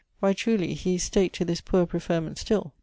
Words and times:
Why, 0.19 0.33
truly, 0.33 0.73
he 0.73 0.95
is 0.95 1.03
stak't 1.07 1.31
to 1.33 1.45
this 1.45 1.61
poor 1.61 1.85
preferment 1.85 2.39
still! 2.39 2.73